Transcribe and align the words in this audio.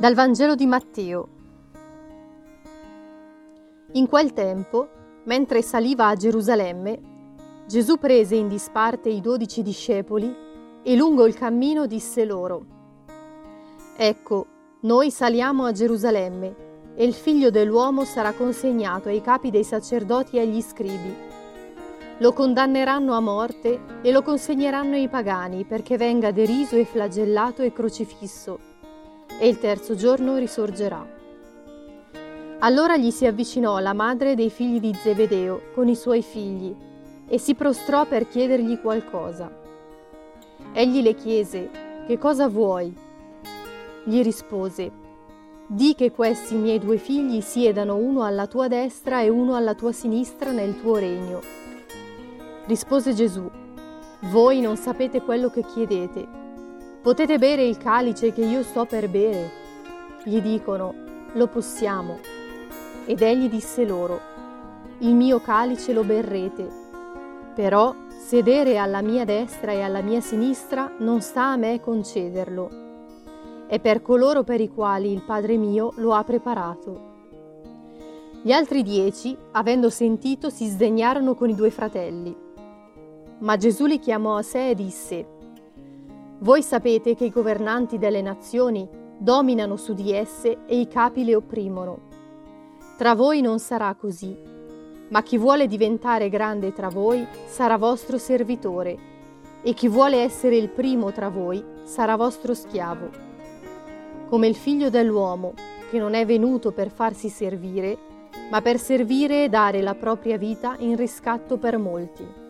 Dal 0.00 0.14
Vangelo 0.14 0.54
di 0.54 0.64
Matteo. 0.64 1.28
In 3.92 4.08
quel 4.08 4.32
tempo, 4.32 4.88
mentre 5.24 5.60
saliva 5.60 6.06
a 6.06 6.14
Gerusalemme, 6.14 7.00
Gesù 7.66 7.98
prese 7.98 8.34
in 8.34 8.48
disparte 8.48 9.10
i 9.10 9.20
dodici 9.20 9.60
discepoli 9.60 10.34
e 10.82 10.96
lungo 10.96 11.26
il 11.26 11.34
cammino 11.34 11.84
disse 11.84 12.24
loro, 12.24 12.64
Ecco, 13.94 14.46
noi 14.84 15.10
saliamo 15.10 15.66
a 15.66 15.72
Gerusalemme 15.72 16.94
e 16.94 17.04
il 17.04 17.12
figlio 17.12 17.50
dell'uomo 17.50 18.06
sarà 18.06 18.32
consegnato 18.32 19.10
ai 19.10 19.20
capi 19.20 19.50
dei 19.50 19.64
sacerdoti 19.64 20.38
e 20.38 20.40
agli 20.40 20.62
scribi. 20.62 21.14
Lo 22.20 22.32
condanneranno 22.32 23.12
a 23.12 23.20
morte 23.20 24.00
e 24.00 24.10
lo 24.12 24.22
consegneranno 24.22 24.94
ai 24.94 25.10
pagani 25.10 25.66
perché 25.66 25.98
venga 25.98 26.30
deriso 26.30 26.76
e 26.76 26.86
flagellato 26.86 27.60
e 27.60 27.70
crocifisso 27.70 28.69
e 29.40 29.48
il 29.48 29.58
terzo 29.58 29.94
giorno 29.94 30.36
risorgerà. 30.36 31.18
Allora 32.58 32.98
gli 32.98 33.10
si 33.10 33.24
avvicinò 33.24 33.78
la 33.78 33.94
madre 33.94 34.34
dei 34.34 34.50
figli 34.50 34.78
di 34.78 34.92
Zebedeo 34.92 35.62
con 35.72 35.88
i 35.88 35.96
suoi 35.96 36.22
figli 36.22 36.76
e 37.26 37.38
si 37.38 37.54
prostrò 37.54 38.04
per 38.04 38.28
chiedergli 38.28 38.78
qualcosa. 38.78 39.50
Egli 40.74 41.00
le 41.00 41.14
chiese, 41.14 41.70
Che 42.06 42.18
cosa 42.18 42.48
vuoi? 42.48 42.94
Gli 44.04 44.22
rispose, 44.22 44.90
Di 45.66 45.94
che 45.94 46.10
questi 46.10 46.54
miei 46.56 46.78
due 46.78 46.98
figli 46.98 47.40
siedano 47.40 47.96
uno 47.96 48.24
alla 48.24 48.46
tua 48.46 48.68
destra 48.68 49.22
e 49.22 49.30
uno 49.30 49.54
alla 49.54 49.74
tua 49.74 49.92
sinistra 49.92 50.50
nel 50.50 50.78
tuo 50.78 50.96
regno. 50.96 51.40
Rispose 52.66 53.14
Gesù, 53.14 53.48
Voi 54.30 54.60
non 54.60 54.76
sapete 54.76 55.22
quello 55.22 55.48
che 55.48 55.64
chiedete. 55.64 56.39
Potete 57.02 57.38
bere 57.38 57.64
il 57.64 57.78
calice 57.78 58.30
che 58.30 58.44
io 58.44 58.62
sto 58.62 58.84
per 58.84 59.08
bere? 59.08 59.50
Gli 60.22 60.38
dicono, 60.42 60.92
lo 61.32 61.46
possiamo. 61.46 62.18
Ed 63.06 63.22
egli 63.22 63.48
disse 63.48 63.86
loro, 63.86 64.20
il 64.98 65.14
mio 65.14 65.40
calice 65.40 65.94
lo 65.94 66.04
berrete. 66.04 66.68
Però 67.54 67.94
sedere 68.18 68.76
alla 68.76 69.00
mia 69.00 69.24
destra 69.24 69.72
e 69.72 69.80
alla 69.80 70.02
mia 70.02 70.20
sinistra 70.20 70.92
non 70.98 71.22
sta 71.22 71.46
a 71.46 71.56
me 71.56 71.80
concederlo. 71.80 72.68
È 73.66 73.80
per 73.80 74.02
coloro 74.02 74.44
per 74.44 74.60
i 74.60 74.68
quali 74.68 75.10
il 75.10 75.22
Padre 75.22 75.56
mio 75.56 75.94
lo 75.96 76.12
ha 76.12 76.22
preparato. 76.22 77.08
Gli 78.42 78.52
altri 78.52 78.82
dieci, 78.82 79.34
avendo 79.52 79.88
sentito, 79.88 80.50
si 80.50 80.66
sdegnarono 80.66 81.34
con 81.34 81.48
i 81.48 81.54
due 81.54 81.70
fratelli. 81.70 82.36
Ma 83.38 83.56
Gesù 83.56 83.86
li 83.86 83.98
chiamò 83.98 84.36
a 84.36 84.42
sé 84.42 84.68
e 84.68 84.74
disse, 84.74 85.38
voi 86.40 86.62
sapete 86.62 87.14
che 87.14 87.26
i 87.26 87.30
governanti 87.30 87.98
delle 87.98 88.22
nazioni 88.22 88.88
dominano 89.18 89.76
su 89.76 89.92
di 89.92 90.12
esse 90.12 90.64
e 90.66 90.80
i 90.80 90.88
capi 90.88 91.24
le 91.24 91.34
opprimono. 91.34 92.08
Tra 92.96 93.14
voi 93.14 93.42
non 93.42 93.58
sarà 93.58 93.94
così, 93.94 94.34
ma 95.08 95.22
chi 95.22 95.36
vuole 95.36 95.66
diventare 95.66 96.30
grande 96.30 96.72
tra 96.72 96.88
voi 96.88 97.26
sarà 97.46 97.76
vostro 97.76 98.16
servitore, 98.16 99.08
e 99.62 99.74
chi 99.74 99.88
vuole 99.88 100.22
essere 100.22 100.56
il 100.56 100.70
primo 100.70 101.12
tra 101.12 101.28
voi 101.28 101.62
sarà 101.84 102.16
vostro 102.16 102.54
schiavo. 102.54 103.10
Come 104.28 104.46
il 104.46 104.54
figlio 104.54 104.88
dell'uomo, 104.88 105.52
che 105.90 105.98
non 105.98 106.14
è 106.14 106.24
venuto 106.24 106.72
per 106.72 106.90
farsi 106.90 107.28
servire, 107.28 107.98
ma 108.50 108.62
per 108.62 108.78
servire 108.78 109.44
e 109.44 109.48
dare 109.50 109.82
la 109.82 109.94
propria 109.94 110.38
vita 110.38 110.76
in 110.78 110.96
riscatto 110.96 111.58
per 111.58 111.76
molti. 111.76 112.49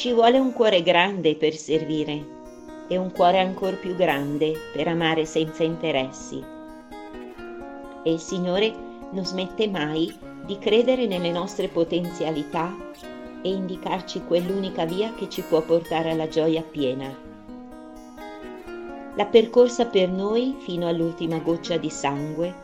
Ci 0.00 0.14
vuole 0.14 0.38
un 0.38 0.54
cuore 0.54 0.82
grande 0.82 1.36
per 1.36 1.54
servire 1.54 2.24
e 2.88 2.96
un 2.96 3.12
cuore 3.12 3.38
ancora 3.38 3.76
più 3.76 3.94
grande 3.94 4.54
per 4.72 4.88
amare 4.88 5.26
senza 5.26 5.62
interessi. 5.62 6.42
E 8.02 8.10
il 8.10 8.18
Signore 8.18 8.74
non 9.10 9.26
smette 9.26 9.68
mai 9.68 10.10
di 10.46 10.56
credere 10.56 11.06
nelle 11.06 11.30
nostre 11.30 11.68
potenzialità 11.68 12.74
e 13.42 13.50
indicarci 13.50 14.22
quell'unica 14.24 14.86
via 14.86 15.12
che 15.12 15.28
ci 15.28 15.42
può 15.42 15.60
portare 15.60 16.12
alla 16.12 16.28
gioia 16.28 16.62
piena. 16.62 17.14
L'ha 19.16 19.26
percorsa 19.26 19.84
per 19.84 20.08
noi 20.08 20.56
fino 20.60 20.88
all'ultima 20.88 21.40
goccia 21.40 21.76
di 21.76 21.90
sangue 21.90 22.54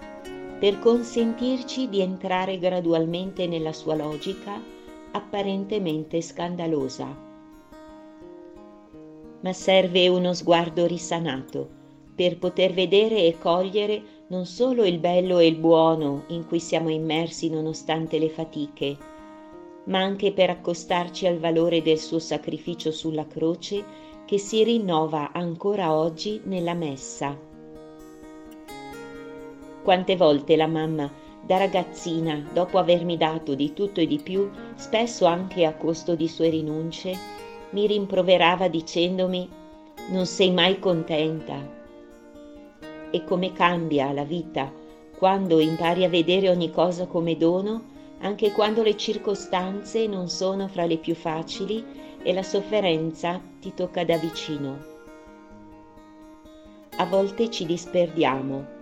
per 0.58 0.78
consentirci 0.78 1.90
di 1.90 2.00
entrare 2.00 2.58
gradualmente 2.58 3.46
nella 3.46 3.74
sua 3.74 3.94
logica 3.94 4.58
apparentemente 5.12 6.22
scandalosa 6.22 7.25
ma 9.40 9.52
serve 9.52 10.08
uno 10.08 10.32
sguardo 10.32 10.86
risanato 10.86 11.76
per 12.16 12.38
poter 12.38 12.72
vedere 12.72 13.24
e 13.24 13.36
cogliere 13.38 14.02
non 14.28 14.46
solo 14.46 14.84
il 14.84 14.98
bello 14.98 15.38
e 15.38 15.46
il 15.46 15.56
buono 15.56 16.24
in 16.28 16.46
cui 16.46 16.58
siamo 16.58 16.88
immersi 16.88 17.50
nonostante 17.50 18.18
le 18.18 18.30
fatiche, 18.30 18.96
ma 19.84 20.00
anche 20.00 20.32
per 20.32 20.50
accostarci 20.50 21.26
al 21.26 21.38
valore 21.38 21.82
del 21.82 21.98
suo 21.98 22.18
sacrificio 22.18 22.90
sulla 22.90 23.26
croce 23.26 23.84
che 24.24 24.38
si 24.38 24.64
rinnova 24.64 25.30
ancora 25.32 25.92
oggi 25.92 26.40
nella 26.44 26.74
messa. 26.74 27.38
Quante 29.82 30.16
volte 30.16 30.56
la 30.56 30.66
mamma, 30.66 31.08
da 31.44 31.58
ragazzina, 31.58 32.44
dopo 32.52 32.78
avermi 32.78 33.16
dato 33.16 33.54
di 33.54 33.72
tutto 33.72 34.00
e 34.00 34.06
di 34.06 34.18
più, 34.18 34.50
spesso 34.74 35.26
anche 35.26 35.64
a 35.64 35.74
costo 35.76 36.16
di 36.16 36.26
sue 36.26 36.48
rinunce, 36.48 37.16
mi 37.70 37.86
rimproverava 37.86 38.68
dicendomi 38.68 39.48
non 40.08 40.26
sei 40.26 40.50
mai 40.50 40.78
contenta. 40.78 41.74
E 43.10 43.24
come 43.24 43.52
cambia 43.52 44.12
la 44.12 44.24
vita 44.24 44.70
quando 45.16 45.60
impari 45.60 46.04
a 46.04 46.08
vedere 46.08 46.50
ogni 46.50 46.70
cosa 46.70 47.06
come 47.06 47.36
dono, 47.36 47.94
anche 48.20 48.52
quando 48.52 48.82
le 48.82 48.96
circostanze 48.96 50.06
non 50.06 50.28
sono 50.28 50.68
fra 50.68 50.84
le 50.84 50.98
più 50.98 51.14
facili 51.14 51.84
e 52.22 52.32
la 52.32 52.42
sofferenza 52.42 53.40
ti 53.60 53.72
tocca 53.74 54.04
da 54.04 54.16
vicino. 54.18 54.94
A 56.96 57.06
volte 57.06 57.50
ci 57.50 57.64
disperdiamo 57.66 58.74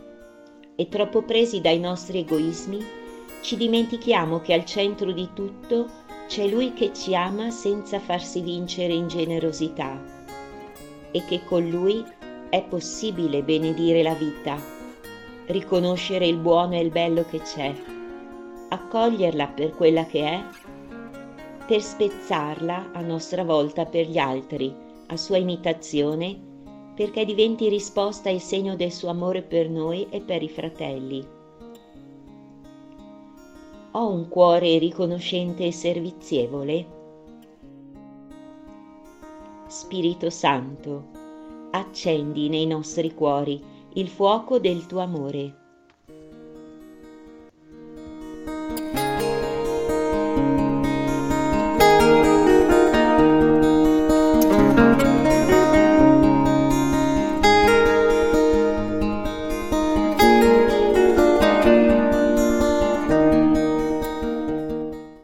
e 0.76 0.88
troppo 0.88 1.22
presi 1.22 1.60
dai 1.60 1.78
nostri 1.78 2.18
egoismi 2.18 2.84
ci 3.42 3.56
dimentichiamo 3.56 4.40
che 4.40 4.54
al 4.54 4.64
centro 4.64 5.12
di 5.12 5.28
tutto 5.34 5.88
c'è 6.34 6.48
Lui 6.48 6.72
che 6.72 6.92
ci 6.92 7.14
ama 7.14 7.50
senza 7.50 8.00
farsi 8.00 8.40
vincere 8.40 8.92
in 8.92 9.06
generosità 9.06 10.02
e 11.12 11.24
che 11.26 11.44
con 11.44 11.64
Lui 11.68 12.04
è 12.50 12.60
possibile 12.64 13.44
benedire 13.44 14.02
la 14.02 14.14
vita, 14.14 14.60
riconoscere 15.46 16.26
il 16.26 16.38
buono 16.38 16.74
e 16.74 16.80
il 16.80 16.90
bello 16.90 17.24
che 17.24 17.38
c'è, 17.38 17.72
accoglierla 18.68 19.46
per 19.46 19.76
quella 19.76 20.06
che 20.06 20.24
è, 20.24 20.44
per 21.68 21.80
spezzarla 21.80 22.90
a 22.92 23.00
nostra 23.00 23.44
volta 23.44 23.84
per 23.84 24.08
gli 24.08 24.18
altri, 24.18 24.74
a 25.06 25.16
sua 25.16 25.36
imitazione, 25.36 26.36
perché 26.96 27.24
diventi 27.24 27.68
risposta 27.68 28.28
e 28.28 28.40
segno 28.40 28.74
del 28.74 28.90
suo 28.90 29.08
amore 29.08 29.42
per 29.42 29.70
noi 29.70 30.08
e 30.10 30.20
per 30.20 30.42
i 30.42 30.48
fratelli. 30.48 31.43
Ho 33.96 34.08
un 34.08 34.28
cuore 34.28 34.76
riconoscente 34.78 35.66
e 35.66 35.70
servizievole? 35.70 36.86
Spirito 39.68 40.30
Santo, 40.30 41.10
accendi 41.70 42.48
nei 42.48 42.66
nostri 42.66 43.14
cuori 43.14 43.62
il 43.92 44.08
fuoco 44.08 44.58
del 44.58 44.86
tuo 44.86 44.98
amore 44.98 45.63